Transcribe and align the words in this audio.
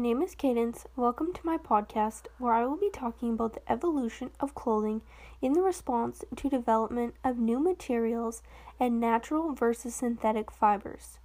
name 0.00 0.22
is 0.22 0.34
Cadence. 0.34 0.86
Welcome 0.96 1.34
to 1.34 1.44
my 1.44 1.58
podcast 1.58 2.22
where 2.38 2.54
I 2.54 2.64
will 2.64 2.78
be 2.78 2.88
talking 2.90 3.34
about 3.34 3.52
the 3.52 3.70
evolution 3.70 4.30
of 4.40 4.54
clothing 4.54 5.02
in 5.42 5.52
the 5.52 5.60
response 5.60 6.24
to 6.36 6.48
development 6.48 7.14
of 7.22 7.36
new 7.36 7.60
materials 7.60 8.42
and 8.80 8.98
natural 8.98 9.52
versus 9.52 9.94
synthetic 9.94 10.50
fibers. 10.50 11.18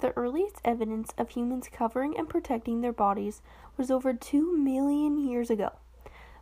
The 0.00 0.10
earliest 0.16 0.56
evidence 0.64 1.12
of 1.16 1.30
humans 1.30 1.68
covering 1.70 2.18
and 2.18 2.28
protecting 2.28 2.80
their 2.80 2.92
bodies 2.92 3.40
was 3.76 3.88
over 3.88 4.12
2 4.12 4.56
million 4.56 5.16
years 5.16 5.48
ago. 5.48 5.74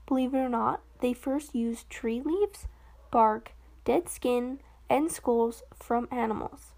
Believe 0.07 0.33
it 0.33 0.39
or 0.39 0.49
not, 0.49 0.81
they 1.01 1.13
first 1.13 1.55
used 1.55 1.91
tree 1.91 2.23
leaves, 2.25 2.67
bark, 3.11 3.53
dead 3.85 4.09
skin, 4.09 4.61
and 4.89 5.13
skulls 5.13 5.63
from 5.75 6.09
animals. 6.11 6.76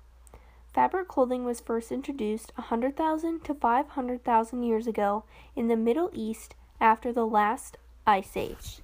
Fabric 0.78 1.08
clothing 1.08 1.44
was 1.44 1.58
first 1.58 1.90
introduced 1.90 2.52
100,000 2.54 3.42
to 3.42 3.52
500,000 3.52 4.62
years 4.62 4.86
ago 4.86 5.24
in 5.56 5.66
the 5.66 5.74
Middle 5.74 6.08
East 6.12 6.54
after 6.80 7.12
the 7.12 7.26
last 7.26 7.78
ice 8.06 8.36
age. 8.36 8.78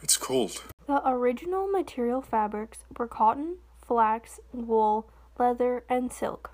It's 0.00 0.16
cold. 0.16 0.62
The 0.86 1.02
original 1.04 1.66
material 1.66 2.22
fabrics 2.22 2.84
were 2.96 3.08
cotton, 3.08 3.56
flax, 3.84 4.38
wool, 4.52 5.10
leather, 5.40 5.82
and 5.88 6.12
silk. 6.12 6.52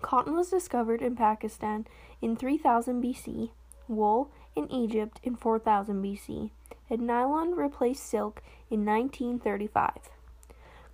Cotton 0.00 0.34
was 0.34 0.48
discovered 0.48 1.02
in 1.02 1.14
Pakistan 1.14 1.86
in 2.22 2.36
3000 2.36 3.04
BC, 3.04 3.50
wool 3.88 4.30
in 4.56 4.72
Egypt 4.72 5.20
in 5.22 5.36
4000 5.36 6.02
BC, 6.02 6.50
and 6.88 7.02
nylon 7.02 7.54
replaced 7.54 8.06
silk 8.06 8.42
in 8.70 8.86
1935. 8.86 10.08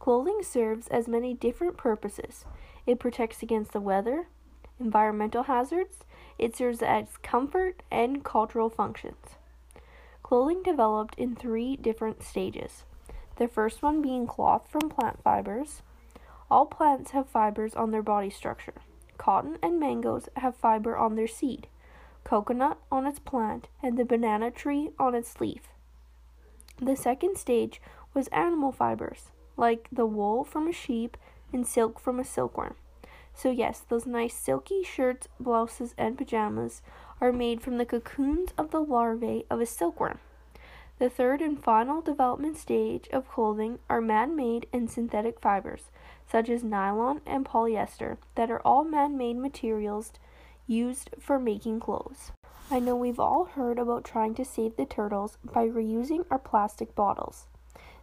Clothing 0.00 0.42
serves 0.42 0.88
as 0.88 1.06
many 1.06 1.34
different 1.34 1.76
purposes. 1.76 2.46
It 2.86 2.98
protects 2.98 3.42
against 3.42 3.72
the 3.72 3.82
weather, 3.82 4.28
environmental 4.80 5.42
hazards, 5.42 5.98
it 6.38 6.56
serves 6.56 6.80
as 6.80 7.18
comfort 7.22 7.82
and 7.90 8.24
cultural 8.24 8.70
functions. 8.70 9.36
Clothing 10.22 10.62
developed 10.62 11.16
in 11.16 11.36
three 11.36 11.76
different 11.76 12.22
stages. 12.22 12.84
The 13.36 13.46
first 13.46 13.82
one 13.82 14.00
being 14.00 14.26
cloth 14.26 14.68
from 14.70 14.88
plant 14.88 15.22
fibers. 15.22 15.82
All 16.50 16.64
plants 16.64 17.10
have 17.10 17.28
fibers 17.28 17.74
on 17.74 17.90
their 17.90 18.02
body 18.02 18.30
structure. 18.30 18.80
Cotton 19.18 19.58
and 19.62 19.78
mangoes 19.78 20.30
have 20.36 20.56
fiber 20.56 20.96
on 20.96 21.14
their 21.14 21.28
seed, 21.28 21.66
coconut 22.24 22.78
on 22.90 23.06
its 23.06 23.18
plant, 23.18 23.68
and 23.82 23.98
the 23.98 24.06
banana 24.06 24.50
tree 24.50 24.92
on 24.98 25.14
its 25.14 25.42
leaf. 25.42 25.68
The 26.80 26.96
second 26.96 27.36
stage 27.36 27.82
was 28.14 28.28
animal 28.28 28.72
fibers 28.72 29.30
like 29.60 29.86
the 29.92 30.06
wool 30.06 30.42
from 30.42 30.66
a 30.66 30.72
sheep 30.72 31.18
and 31.52 31.66
silk 31.66 32.00
from 32.00 32.18
a 32.18 32.24
silkworm. 32.24 32.74
So, 33.34 33.50
yes, 33.50 33.84
those 33.88 34.06
nice 34.06 34.34
silky 34.34 34.82
shirts, 34.82 35.28
blouses, 35.38 35.94
and 35.98 36.16
pajamas 36.16 36.80
are 37.20 37.30
made 37.30 37.60
from 37.60 37.76
the 37.76 37.84
cocoons 37.84 38.52
of 38.56 38.70
the 38.70 38.80
larvae 38.80 39.44
of 39.50 39.60
a 39.60 39.66
silkworm. 39.66 40.18
The 40.98 41.10
third 41.10 41.40
and 41.40 41.62
final 41.62 42.00
development 42.00 42.56
stage 42.56 43.08
of 43.12 43.28
clothing 43.28 43.78
are 43.88 44.00
man 44.00 44.34
made 44.34 44.66
and 44.72 44.90
synthetic 44.90 45.40
fibers, 45.40 45.90
such 46.26 46.48
as 46.48 46.64
nylon 46.64 47.20
and 47.26 47.44
polyester, 47.44 48.16
that 48.34 48.50
are 48.50 48.60
all 48.64 48.84
man 48.84 49.16
made 49.16 49.36
materials 49.36 50.12
used 50.66 51.10
for 51.18 51.38
making 51.38 51.80
clothes. 51.80 52.32
I 52.70 52.80
know 52.80 52.96
we've 52.96 53.20
all 53.20 53.44
heard 53.44 53.78
about 53.78 54.04
trying 54.04 54.34
to 54.36 54.44
save 54.44 54.76
the 54.76 54.86
turtles 54.86 55.38
by 55.44 55.66
reusing 55.66 56.24
our 56.30 56.38
plastic 56.38 56.94
bottles. 56.94 57.46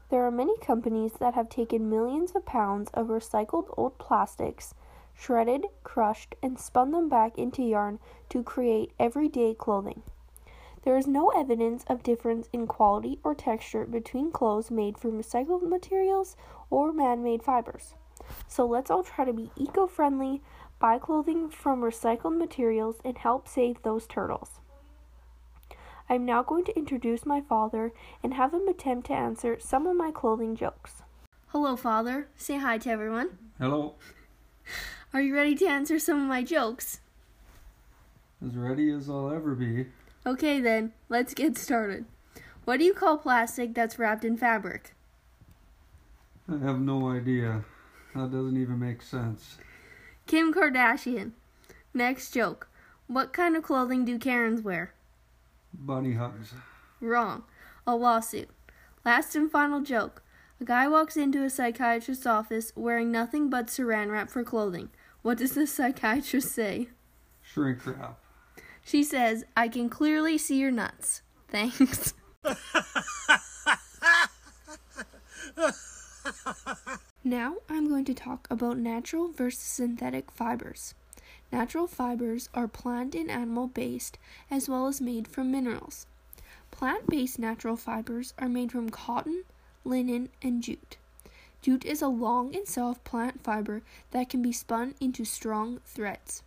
There 0.10 0.26
are 0.26 0.32
many 0.32 0.58
companies 0.60 1.14
that 1.20 1.34
have 1.34 1.50
taken 1.50 1.90
millions 1.90 2.32
of 2.32 2.46
pounds 2.46 2.90
of 2.94 3.08
recycled 3.08 3.74
old 3.76 3.98
plastics, 3.98 4.74
shredded, 5.14 5.66
crushed, 5.84 6.36
and 6.42 6.58
spun 6.58 6.92
them 6.92 7.10
back 7.10 7.38
into 7.38 7.62
yarn 7.62 8.00
to 8.30 8.42
create 8.42 8.94
everyday 8.98 9.54
clothing. 9.54 10.04
There 10.84 10.96
is 10.96 11.08
no 11.08 11.30
evidence 11.30 11.84
of 11.88 12.04
difference 12.04 12.48
in 12.54 12.68
quality 12.68 13.20
or 13.22 13.36
texture 13.36 13.86
between 13.86 14.32
clothes 14.32 14.72
made 14.72 14.98
from 14.98 15.22
recycled 15.22 15.68
materials 15.68 16.38
or 16.70 16.94
man 16.94 17.22
made 17.22 17.44
fibers. 17.44 17.94
So 18.48 18.66
let's 18.66 18.90
all 18.90 19.04
try 19.04 19.26
to 19.26 19.34
be 19.34 19.52
eco 19.58 19.88
friendly, 19.88 20.42
buy 20.80 21.00
clothing 21.00 21.50
from 21.50 21.82
recycled 21.82 22.38
materials, 22.38 23.02
and 23.04 23.18
help 23.18 23.50
save 23.50 23.82
those 23.82 24.08
turtles. 24.08 24.62
I 26.10 26.16
am 26.16 26.26
now 26.26 26.42
going 26.42 26.64
to 26.66 26.78
introduce 26.78 27.26
my 27.26 27.42
father 27.42 27.92
and 28.24 28.34
have 28.34 28.54
him 28.54 28.68
attempt 28.68 29.08
to 29.08 29.14
answer 29.14 29.58
some 29.60 29.86
of 29.86 29.98
my 29.98 30.12
clothing 30.12 30.56
jokes. 30.56 31.04
Hello, 31.48 31.76
father. 31.76 32.30
Say 32.36 32.58
hi 32.58 32.78
to 32.78 32.90
everyone. 32.90 33.38
Hello. 33.60 33.96
Are 35.14 35.22
you 35.22 35.36
ready 35.36 35.56
to 35.56 35.66
answer 35.66 36.00
some 36.00 36.22
of 36.22 36.28
my 36.28 36.44
jokes? 36.44 37.02
As 38.46 38.56
ready 38.56 38.90
as 38.92 39.10
I'll 39.10 39.32
ever 39.32 39.56
be. 39.56 39.88
Okay, 40.26 40.60
then, 40.60 40.94
let's 41.10 41.34
get 41.34 41.58
started. 41.58 42.06
What 42.66 42.78
do 42.80 42.86
you 42.86 42.94
call 42.94 43.18
plastic 43.18 43.74
that's 43.74 43.98
wrapped 43.98 44.26
in 44.26 44.38
fabric? 44.38 44.94
I 46.50 46.58
have 46.66 46.80
no 46.80 47.10
idea. 47.10 47.64
That 48.14 48.32
doesn't 48.32 48.62
even 48.62 48.80
make 48.80 49.02
sense. 49.02 49.58
Kim 50.26 50.54
Kardashian. 50.54 51.32
Next 51.94 52.32
joke. 52.32 52.70
What 53.08 53.34
kind 53.34 53.56
of 53.56 53.64
clothing 53.64 54.06
do 54.06 54.20
Karens 54.20 54.62
wear? 54.62 54.94
Bunny 55.74 56.14
hugs. 56.14 56.54
Wrong. 57.00 57.44
A 57.86 57.96
lawsuit. 57.96 58.50
Last 59.06 59.36
and 59.36 59.52
final 59.52 59.82
joke. 59.82 60.24
A 60.60 60.66
guy 60.66 60.88
walks 60.88 61.16
into 61.16 61.44
a 61.44 61.50
psychiatrist's 61.50 62.26
office 62.26 62.74
wearing 62.76 63.12
nothing 63.12 63.50
but 63.50 63.68
saran 63.68 64.12
wrap 64.12 64.30
for 64.30 64.44
clothing. 64.44 64.90
What 65.22 65.38
does 65.38 65.52
the 65.54 65.68
psychiatrist 65.68 66.52
say? 66.52 66.90
Shrink 67.42 67.86
wrap. 67.86 68.20
She 68.84 69.04
says, 69.04 69.46
I 69.56 69.68
can 69.68 69.90
clearly 69.90 70.38
see 70.38 70.58
your 70.60 70.72
nuts. 70.72 71.22
Thanks. 71.50 72.14
now 77.24 77.56
I'm 77.70 77.88
going 77.88 78.06
to 78.06 78.14
talk 78.14 78.48
about 78.50 78.78
natural 78.78 79.32
versus 79.32 79.60
synthetic 79.60 80.32
fibers. 80.32 80.96
Natural 81.52 81.88
fibers 81.88 82.50
are 82.54 82.68
plant 82.68 83.16
and 83.16 83.32
animal 83.32 83.68
based 83.68 84.18
as 84.52 84.68
well 84.68 84.88
as 84.88 85.00
made 85.00 85.28
from 85.28 85.52
minerals. 85.52 86.06
Plant 86.72 87.08
based 87.08 87.40
natural 87.40 87.78
fibers 87.78 88.34
are 88.38 88.50
made 88.50 88.72
from 88.72 88.90
cotton, 88.90 89.44
linen, 89.86 90.30
and 90.42 90.62
jute. 90.62 90.98
Jute 91.62 91.86
is 91.86 92.02
a 92.02 92.08
long 92.08 92.56
and 92.56 92.68
soft 92.68 93.04
plant 93.04 93.44
fiber 93.44 93.82
that 94.12 94.30
can 94.30 94.42
be 94.42 94.52
spun 94.52 94.94
into 95.00 95.26
strong 95.26 95.80
threads. 95.86 96.44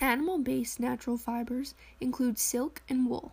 Animal 0.00 0.38
based 0.38 0.80
natural 0.80 1.16
fibers 1.16 1.74
include 2.00 2.38
silk 2.38 2.82
and 2.88 3.08
wool. 3.08 3.32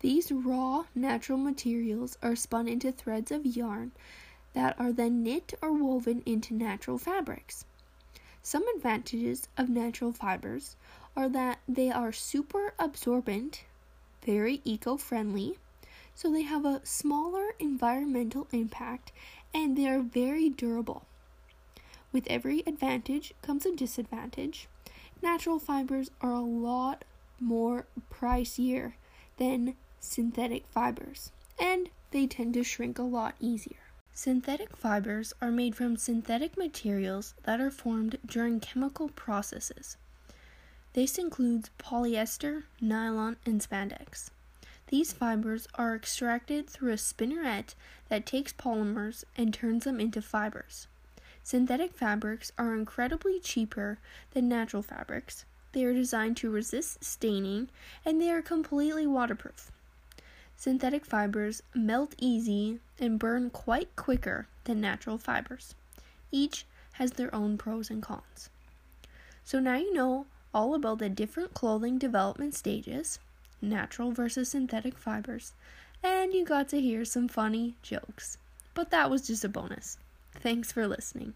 These 0.00 0.32
raw 0.32 0.86
natural 0.94 1.38
materials 1.38 2.18
are 2.22 2.36
spun 2.36 2.68
into 2.68 2.92
threads 2.92 3.30
of 3.30 3.46
yarn 3.46 3.92
that 4.52 4.78
are 4.78 4.92
then 4.92 5.22
knit 5.22 5.54
or 5.62 5.72
woven 5.72 6.22
into 6.26 6.54
natural 6.54 6.98
fabrics. 6.98 7.64
Some 8.46 8.68
advantages 8.76 9.48
of 9.56 9.68
natural 9.68 10.12
fibers 10.12 10.76
are 11.16 11.28
that 11.30 11.58
they 11.66 11.90
are 11.90 12.12
super 12.12 12.74
absorbent, 12.78 13.64
very 14.22 14.60
eco 14.64 14.96
friendly, 14.96 15.58
so 16.14 16.30
they 16.30 16.42
have 16.42 16.64
a 16.64 16.80
smaller 16.84 17.56
environmental 17.58 18.46
impact 18.52 19.10
and 19.52 19.76
they 19.76 19.88
are 19.88 19.98
very 19.98 20.48
durable. 20.48 21.06
With 22.12 22.28
every 22.28 22.62
advantage 22.68 23.34
comes 23.42 23.66
a 23.66 23.74
disadvantage. 23.74 24.68
Natural 25.20 25.58
fibers 25.58 26.12
are 26.20 26.30
a 26.30 26.38
lot 26.38 27.04
more 27.40 27.86
pricier 28.12 28.92
than 29.38 29.74
synthetic 29.98 30.68
fibers, 30.68 31.32
and 31.58 31.90
they 32.12 32.28
tend 32.28 32.54
to 32.54 32.62
shrink 32.62 33.00
a 33.00 33.02
lot 33.02 33.34
easier. 33.40 33.85
Synthetic 34.18 34.74
fibers 34.74 35.34
are 35.42 35.50
made 35.50 35.76
from 35.76 35.98
synthetic 35.98 36.56
materials 36.56 37.34
that 37.42 37.60
are 37.60 37.70
formed 37.70 38.16
during 38.24 38.60
chemical 38.60 39.10
processes. 39.10 39.98
This 40.94 41.18
includes 41.18 41.68
polyester, 41.78 42.62
nylon, 42.80 43.36
and 43.44 43.60
spandex. 43.60 44.30
These 44.86 45.12
fibers 45.12 45.68
are 45.74 45.94
extracted 45.94 46.66
through 46.66 46.92
a 46.92 46.96
spinneret 46.96 47.74
that 48.08 48.24
takes 48.24 48.54
polymers 48.54 49.24
and 49.36 49.52
turns 49.52 49.84
them 49.84 50.00
into 50.00 50.22
fibers. 50.22 50.86
Synthetic 51.42 51.92
fabrics 51.92 52.50
are 52.56 52.74
incredibly 52.74 53.38
cheaper 53.38 53.98
than 54.30 54.48
natural 54.48 54.82
fabrics. 54.82 55.44
They 55.72 55.84
are 55.84 55.92
designed 55.92 56.38
to 56.38 56.50
resist 56.50 57.04
staining 57.04 57.68
and 58.02 58.18
they 58.18 58.30
are 58.30 58.40
completely 58.40 59.06
waterproof. 59.06 59.70
Synthetic 60.56 61.04
fibers 61.04 61.62
melt 61.74 62.14
easy 62.18 62.80
and 62.98 63.18
burn 63.18 63.50
quite 63.50 63.94
quicker 63.94 64.48
than 64.64 64.80
natural 64.80 65.18
fibers. 65.18 65.74
Each 66.32 66.64
has 66.94 67.12
their 67.12 67.34
own 67.34 67.58
pros 67.58 67.90
and 67.90 68.02
cons. 68.02 68.48
So 69.44 69.60
now 69.60 69.76
you 69.76 69.92
know 69.92 70.26
all 70.54 70.74
about 70.74 70.98
the 70.98 71.08
different 71.08 71.54
clothing 71.54 71.98
development 71.98 72.54
stages, 72.54 73.18
natural 73.60 74.12
versus 74.12 74.48
synthetic 74.48 74.96
fibers, 74.96 75.52
and 76.02 76.32
you 76.32 76.44
got 76.44 76.68
to 76.70 76.80
hear 76.80 77.04
some 77.04 77.28
funny 77.28 77.74
jokes. 77.82 78.38
But 78.74 78.90
that 78.90 79.10
was 79.10 79.26
just 79.26 79.44
a 79.44 79.48
bonus. 79.48 79.98
Thanks 80.32 80.72
for 80.72 80.86
listening. 80.86 81.34